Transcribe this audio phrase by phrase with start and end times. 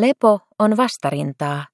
[0.00, 1.66] Lepo on vastarintaa.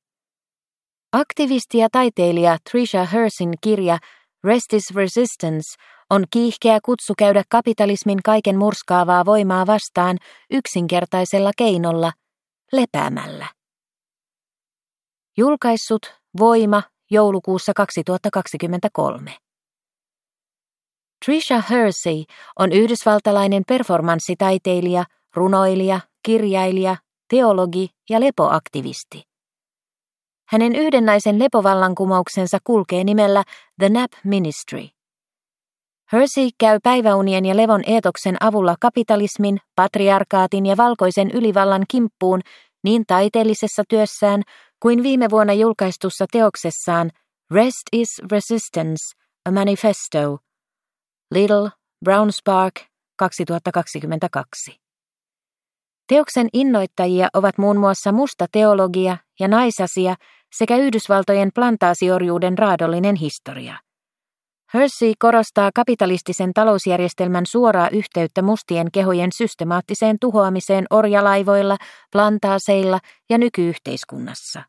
[1.12, 3.98] Aktivisti ja taiteilija Trisha Hersin kirja
[4.44, 5.76] Rest is Resistance
[6.10, 10.18] on kiihkeä kutsu käydä kapitalismin kaiken murskaavaa voimaa vastaan
[10.50, 12.12] yksinkertaisella keinolla,
[12.72, 13.46] lepäämällä.
[15.36, 19.36] Julkaissut Voima joulukuussa 2023.
[21.24, 22.24] Trisha Hersey
[22.58, 25.04] on yhdysvaltalainen performanssitaiteilija,
[25.34, 26.96] runoilija, kirjailija,
[27.28, 29.22] teologi ja lepoaktivisti.
[30.48, 33.42] Hänen yhdennäisen lepovallankumouksensa kulkee nimellä
[33.78, 34.88] The Nap Ministry.
[36.12, 42.40] Hersey käy päiväunien ja levon eetoksen avulla kapitalismin, patriarkaatin ja valkoisen ylivallan kimppuun
[42.84, 44.42] niin taiteellisessa työssään
[44.82, 47.10] kuin viime vuonna julkaistussa teoksessaan
[47.50, 49.02] Rest is Resistance,
[49.44, 50.38] a Manifesto,
[51.30, 51.70] Little
[52.04, 52.74] Brown Spark
[53.18, 54.85] 2022.
[56.08, 60.14] Teoksen innoittajia ovat muun muassa musta teologia ja naisasia
[60.54, 63.78] sekä Yhdysvaltojen plantaasiorjuuden raadollinen historia.
[64.74, 71.76] Hersey korostaa kapitalistisen talousjärjestelmän suoraa yhteyttä mustien kehojen systemaattiseen tuhoamiseen orjalaivoilla,
[72.12, 72.98] plantaaseilla
[73.30, 74.62] ja nykyyhteiskunnassa.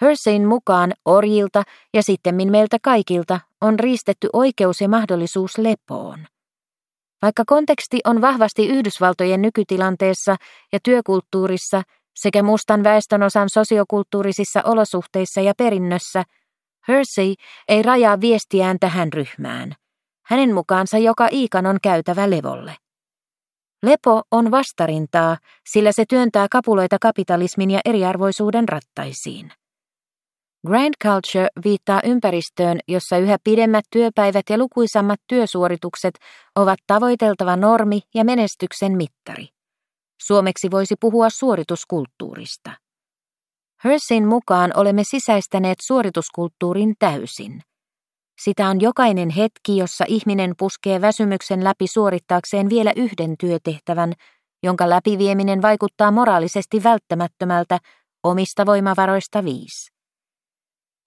[0.00, 1.62] Herseyn mukaan orjilta
[1.94, 6.26] ja sittemmin meiltä kaikilta on riistetty oikeus ja mahdollisuus lepoon.
[7.22, 10.36] Vaikka konteksti on vahvasti Yhdysvaltojen nykytilanteessa
[10.72, 11.82] ja työkulttuurissa
[12.16, 16.22] sekä mustan väestönosan sosiokulttuurisissa olosuhteissa ja perinnössä,
[16.88, 17.34] Hersey
[17.68, 19.74] ei rajaa viestiään tähän ryhmään.
[20.26, 22.76] Hänen mukaansa joka iikan on käytävä levolle.
[23.82, 25.36] Lepo on vastarintaa,
[25.68, 29.52] sillä se työntää kapuloita kapitalismin ja eriarvoisuuden rattaisiin.
[30.66, 36.14] Grand Culture viittaa ympäristöön, jossa yhä pidemmät työpäivät ja lukuisammat työsuoritukset
[36.56, 39.48] ovat tavoiteltava normi ja menestyksen mittari.
[40.22, 42.70] Suomeksi voisi puhua suorituskulttuurista.
[43.84, 47.62] Hersin mukaan olemme sisäistäneet suorituskulttuurin täysin.
[48.44, 54.12] Sitä on jokainen hetki, jossa ihminen puskee väsymyksen läpi suorittaakseen vielä yhden työtehtävän,
[54.62, 57.78] jonka läpivieminen vaikuttaa moraalisesti välttämättömältä
[58.22, 59.99] omista voimavaroista viisi.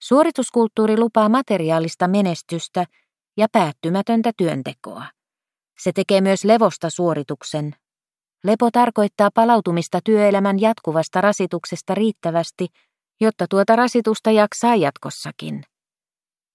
[0.04, 2.84] Suorituskulttuuri lupaa materiaalista menestystä
[3.36, 5.04] ja päättymätöntä työntekoa.
[5.78, 7.76] Se tekee myös levosta suorituksen.
[8.44, 12.66] Lepo tarkoittaa palautumista työelämän jatkuvasta rasituksesta riittävästi,
[13.20, 15.64] jotta tuota rasitusta jaksaa jatkossakin.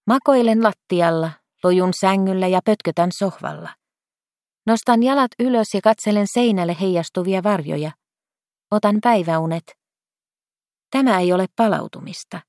[0.08, 1.32] Makoilen lattialla,
[1.64, 3.70] lojun sängyllä ja pötkötän sohvalla.
[4.66, 7.92] Nostan jalat ylös ja katselen seinälle heijastuvia varjoja.
[8.72, 9.64] Otan päiväunet.
[10.92, 12.49] Tämä ei ole palautumista.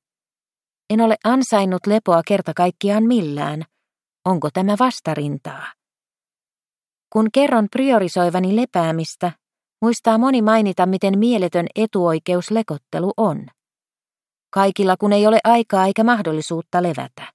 [0.91, 3.65] En ole ansainnut lepoa kerta kaikkiaan millään.
[4.25, 5.67] Onko tämä vastarintaa?
[7.12, 9.33] Kun kerron priorisoivani lepäämistä,
[9.83, 13.47] muistaa moni mainita, miten mieletön etuoikeus lekottelu on.
[14.51, 17.33] Kaikilla kun ei ole aikaa eikä mahdollisuutta levätä.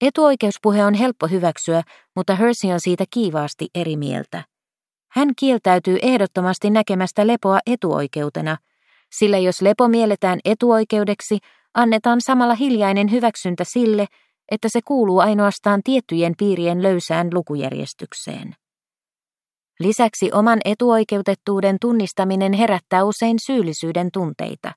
[0.00, 1.82] Etuoikeuspuhe on helppo hyväksyä,
[2.16, 4.44] mutta Hersey on siitä kiivaasti eri mieltä.
[5.12, 8.56] Hän kieltäytyy ehdottomasti näkemästä lepoa etuoikeutena,
[9.12, 11.38] sillä jos lepo mielletään etuoikeudeksi,
[11.74, 14.06] annetaan samalla hiljainen hyväksyntä sille,
[14.50, 18.54] että se kuuluu ainoastaan tiettyjen piirien löysään lukujärjestykseen.
[19.80, 24.72] Lisäksi oman etuoikeutettuuden tunnistaminen herättää usein syyllisyyden tunteita.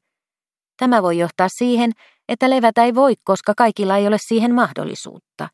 [0.77, 1.91] Tämä voi johtaa siihen,
[2.29, 5.49] että levätä ei voi, koska kaikilla ei ole siihen mahdollisuutta.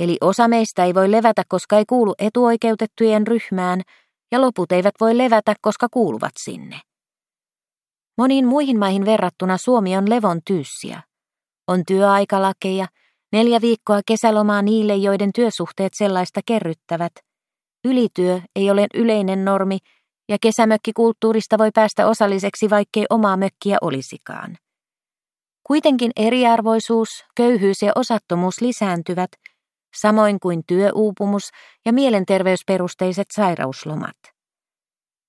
[0.00, 3.82] Eli osa meistä ei voi levätä, koska ei kuulu etuoikeutettujen ryhmään,
[4.32, 6.80] ja loput eivät voi levätä, koska kuuluvat sinne.
[8.18, 11.02] Moniin muihin maihin verrattuna Suomi on levon tyyssiä.
[11.68, 12.86] On työaikalakeja,
[13.32, 17.12] neljä viikkoa kesälomaa niille, joiden työsuhteet sellaista kerryttävät.
[17.84, 19.78] Ylityö ei ole yleinen normi,
[20.28, 24.56] ja kesämökkikulttuurista voi päästä osalliseksi, vaikkei omaa mökkiä olisikaan.
[25.66, 29.30] Kuitenkin eriarvoisuus, köyhyys ja osattomuus lisääntyvät,
[29.96, 31.42] samoin kuin työuupumus
[31.86, 34.31] ja mielenterveysperusteiset sairauslomat.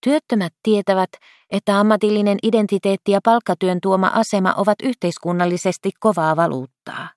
[0.04, 1.10] Työttömät tietävät,
[1.50, 7.10] että ammatillinen identiteetti ja palkkatyön tuoma asema ovat yhteiskunnallisesti kovaa valuuttaa.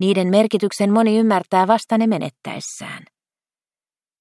[0.00, 3.04] Niiden merkityksen moni ymmärtää vasta ne menettäessään.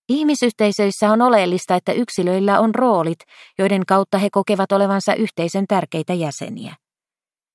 [0.10, 3.20] Ihmisyhteisöissä on oleellista, että yksilöillä on roolit,
[3.60, 6.76] joiden kautta he kokevat olevansa yhteisön tärkeitä jäseniä.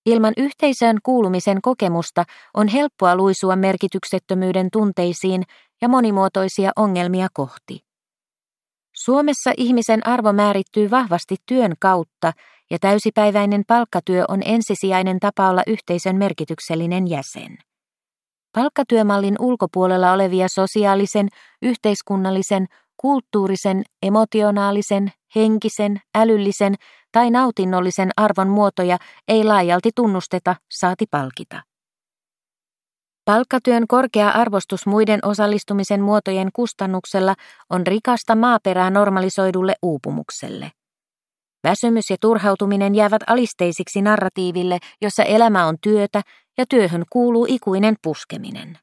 [0.06, 2.24] Ilman yhteisöön kuulumisen kokemusta
[2.54, 5.42] on helppoa luisua merkityksettömyyden tunteisiin
[5.82, 7.87] ja monimuotoisia ongelmia kohti.
[9.04, 12.32] Suomessa ihmisen arvo määrittyy vahvasti työn kautta
[12.70, 17.58] ja täysipäiväinen palkkatyö on ensisijainen tapa olla yhteisön merkityksellinen jäsen.
[18.52, 21.28] Palkkatyömallin ulkopuolella olevia sosiaalisen,
[21.62, 22.66] yhteiskunnallisen,
[22.96, 26.74] kulttuurisen, emotionaalisen, henkisen, älyllisen
[27.12, 28.98] tai nautinnollisen arvon muotoja
[29.28, 31.62] ei laajalti tunnusteta, saati palkita.
[33.28, 37.34] Palkkatyön korkea arvostus muiden osallistumisen muotojen kustannuksella
[37.70, 40.72] on rikasta maaperää normalisoidulle uupumukselle.
[41.64, 46.22] Väsymys ja turhautuminen jäävät alisteisiksi narratiiville, jossa elämä on työtä
[46.58, 48.78] ja työhön kuuluu ikuinen puskeminen.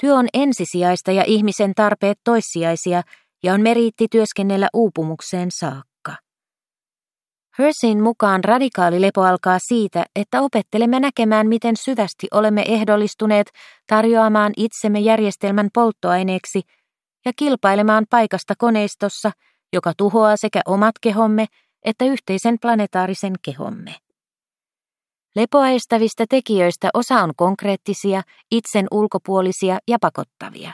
[0.00, 3.02] Työ on ensisijaista ja ihmisen tarpeet toissijaisia
[3.42, 5.91] ja on meriitti työskennellä uupumukseen saakka.
[7.58, 13.46] Hersin mukaan radikaali lepo alkaa siitä, että opettelemme näkemään, miten syvästi olemme ehdollistuneet
[13.86, 16.60] tarjoamaan itsemme järjestelmän polttoaineeksi
[17.24, 19.30] ja kilpailemaan paikasta koneistossa,
[19.72, 21.46] joka tuhoaa sekä omat kehomme
[21.84, 23.94] että yhteisen planetaarisen kehomme.
[25.36, 30.72] Lepoa estävistä tekijöistä osa on konkreettisia, itsen ulkopuolisia ja pakottavia.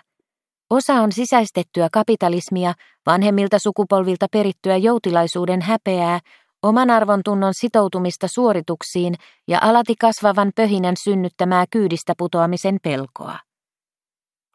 [0.70, 2.72] Osa on sisäistettyä kapitalismia,
[3.06, 6.20] vanhemmilta sukupolvilta perittyä joutilaisuuden häpeää,
[6.62, 9.14] oman arvon tunnon sitoutumista suorituksiin
[9.48, 13.38] ja alati kasvavan pöhinän synnyttämää kyydistä putoamisen pelkoa.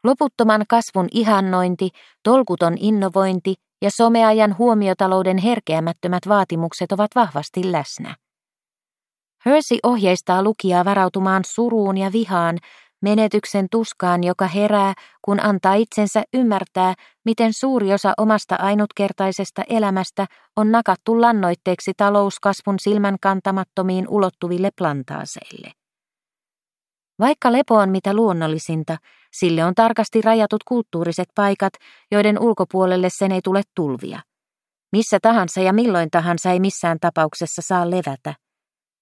[0.04, 1.88] Loputtoman kasvun ihannointi,
[2.22, 8.16] tolkuton innovointi ja someajan huomiotalouden herkeämättömät vaatimukset ovat vahvasti läsnä.
[9.46, 12.58] Hersey ohjeistaa lukijaa varautumaan suruun ja vihaan,
[13.04, 14.92] menetyksen tuskaan, joka herää,
[15.22, 23.16] kun antaa itsensä ymmärtää, miten suuri osa omasta ainutkertaisesta elämästä on nakattu lannoitteeksi talouskasvun silmän
[23.22, 25.70] kantamattomiin ulottuville plantaaseille.
[27.18, 28.96] Vaikka lepo on mitä luonnollisinta,
[29.32, 31.72] sille on tarkasti rajatut kulttuuriset paikat,
[32.10, 34.20] joiden ulkopuolelle sen ei tule tulvia.
[34.92, 38.34] Missä tahansa ja milloin tahansa ei missään tapauksessa saa levätä.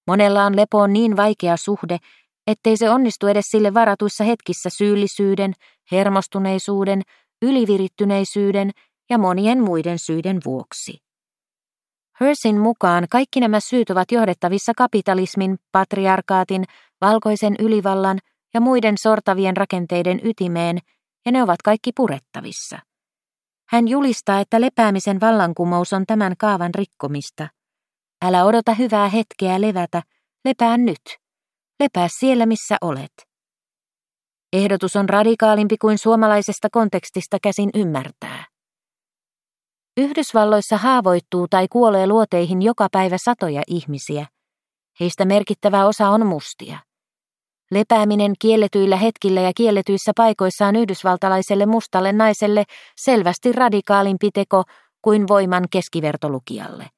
[0.07, 1.97] Monella on lepoon niin vaikea suhde,
[2.47, 5.53] ettei se onnistu edes sille varatuissa hetkissä syyllisyyden,
[5.91, 7.01] hermostuneisuuden,
[7.41, 8.71] ylivirittyneisyyden
[9.09, 10.97] ja monien muiden syiden vuoksi.
[12.19, 16.63] Hersin mukaan kaikki nämä syyt ovat johdettavissa kapitalismin, patriarkaatin,
[17.01, 18.19] valkoisen ylivallan
[18.53, 20.77] ja muiden sortavien rakenteiden ytimeen,
[21.25, 22.79] ja ne ovat kaikki purettavissa.
[23.69, 27.47] Hän julistaa, että lepäämisen vallankumous on tämän kaavan rikkomista–
[28.25, 30.01] Älä odota hyvää hetkeä levätä,
[30.45, 31.22] lepää nyt.
[31.79, 33.13] Lepää siellä, missä olet.
[34.53, 38.45] Ehdotus on radikaalimpi kuin suomalaisesta kontekstista käsin ymmärtää.
[39.97, 44.25] Yhdysvalloissa haavoittuu tai kuolee luoteihin joka päivä satoja ihmisiä.
[44.99, 46.79] Heistä merkittävä osa on mustia.
[47.71, 52.63] Lepääminen kielletyillä hetkillä ja kielletyissä paikoissa on yhdysvaltalaiselle mustalle naiselle
[52.95, 54.63] selvästi radikaalimpi teko
[55.01, 56.89] kuin voiman keskivertolukijalle.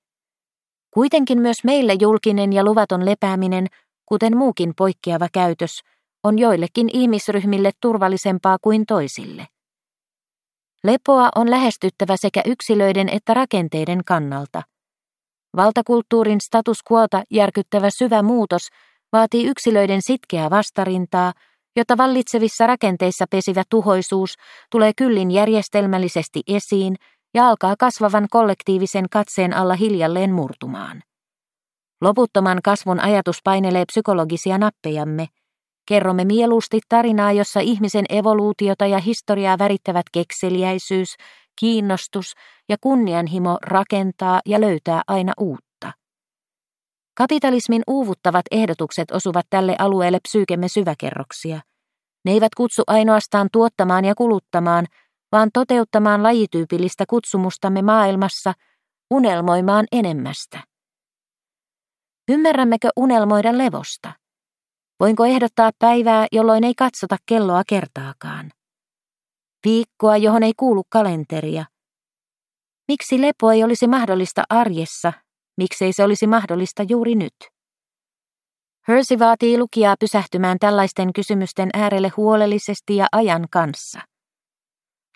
[0.91, 3.67] Kuitenkin myös meille julkinen ja luvaton lepääminen,
[4.05, 5.81] kuten muukin poikkeava käytös,
[6.23, 9.47] on joillekin ihmisryhmille turvallisempaa kuin toisille.
[10.83, 14.61] Lepoa on lähestyttävä sekä yksilöiden että rakenteiden kannalta.
[15.55, 18.67] Valtakulttuurin status quota järkyttävä syvä muutos
[19.11, 21.33] vaatii yksilöiden sitkeää vastarintaa,
[21.75, 24.33] jotta vallitsevissa rakenteissa pesivä tuhoisuus
[24.71, 26.95] tulee kyllin järjestelmällisesti esiin–
[27.35, 31.03] ja alkaa kasvavan kollektiivisen katseen alla hiljalleen murtumaan.
[32.01, 35.27] Loputtoman kasvun ajatus painelee psykologisia nappejamme.
[35.87, 41.15] Kerromme mieluusti tarinaa, jossa ihmisen evoluutiota ja historiaa värittävät kekseliäisyys,
[41.59, 42.33] kiinnostus
[42.69, 45.91] ja kunnianhimo rakentaa ja löytää aina uutta.
[47.17, 51.61] Kapitalismin uuvuttavat ehdotukset osuvat tälle alueelle psyykemme syväkerroksia.
[52.25, 54.85] Ne eivät kutsu ainoastaan tuottamaan ja kuluttamaan,
[55.31, 58.53] vaan toteuttamaan lajityypillistä kutsumustamme maailmassa,
[59.11, 60.74] unelmoimaan enemmästä.
[62.29, 64.13] Ymmärrämmekö unelmoida levosta?
[64.99, 68.51] Voinko ehdottaa päivää, jolloin ei katsota kelloa kertaakaan?
[69.65, 71.65] Viikkoa, johon ei kuulu kalenteria.
[72.87, 75.13] Miksi lepo ei olisi mahdollista arjessa,
[75.57, 77.35] miksei se olisi mahdollista juuri nyt?
[78.87, 83.99] Hersey vaatii lukijaa pysähtymään tällaisten kysymysten äärelle huolellisesti ja ajan kanssa.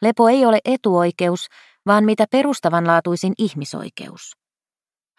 [0.02, 1.48] Lepo ei ole etuoikeus,
[1.86, 4.39] vaan mitä perustavanlaatuisin ihmisoikeus.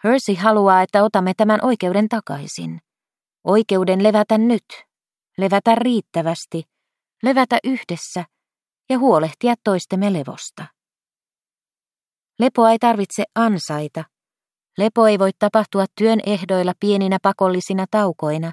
[0.03, 2.79] Hersey haluaa, että otamme tämän oikeuden takaisin.
[3.43, 4.65] Oikeuden levätä nyt,
[5.37, 6.63] levätä riittävästi,
[7.23, 8.25] levätä yhdessä
[8.89, 10.65] ja huolehtia toistemme levosta.
[12.39, 14.03] Lepoa ei tarvitse ansaita.
[14.77, 18.51] Lepo ei voi tapahtua työn ehdoilla pieninä pakollisina taukoina.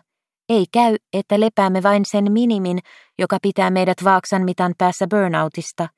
[0.48, 2.78] Ei käy, että lepäämme vain sen minimin,
[3.18, 5.88] joka pitää meidät vaaksan mitan päässä burnoutista,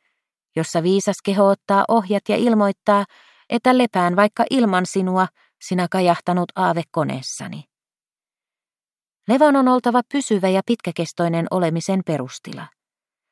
[0.57, 3.04] jossa viisas keho ottaa ohjat ja ilmoittaa,
[3.50, 5.26] että lepään vaikka ilman sinua,
[5.62, 7.64] sinä kajahtanut aave koneessani.
[9.28, 12.66] Levon on oltava pysyvä ja pitkäkestoinen olemisen perustila.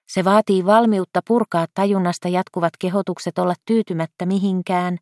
[0.08, 4.98] Se vaatii valmiutta purkaa tajunnasta jatkuvat kehotukset olla tyytymättä mihinkään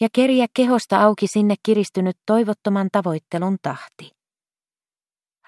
[0.00, 4.10] ja keriä kehosta auki sinne kiristynyt toivottoman tavoittelun tahti.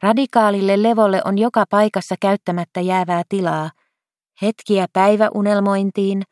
[0.02, 3.70] Radikaalille levolle on joka paikassa käyttämättä jäävää tilaa,
[4.42, 6.22] hetkiä päiväunelmointiin,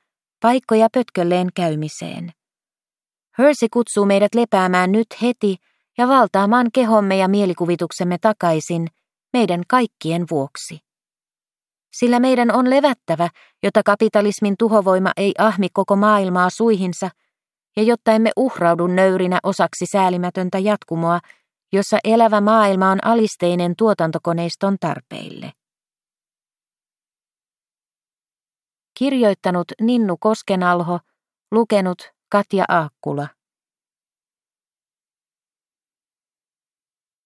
[0.42, 2.32] paikkoja pötkölleen käymiseen.
[3.38, 5.56] Hersey kutsuu meidät lepäämään nyt heti
[5.98, 8.88] ja valtaamaan kehomme ja mielikuvituksemme takaisin
[9.32, 10.78] meidän kaikkien vuoksi.
[11.92, 13.28] Sillä meidän on levättävä,
[13.62, 17.10] jotta kapitalismin tuhovoima ei ahmi koko maailmaa suihinsa,
[17.76, 21.20] ja jotta emme uhraudu nöyrinä osaksi säälimätöntä jatkumoa,
[21.72, 25.52] jossa elävä maailma on alisteinen tuotantokoneiston tarpeille.
[28.98, 30.98] Kirjoittanut Ninnu Koskenalho,
[31.50, 33.28] lukenut Katja Aakkula.